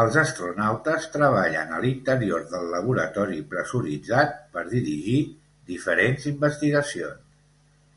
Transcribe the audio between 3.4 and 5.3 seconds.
pressuritzat per dirigir